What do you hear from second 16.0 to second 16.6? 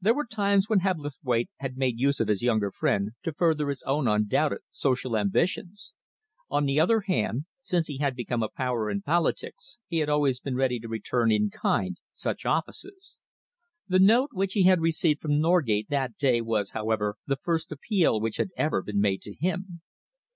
day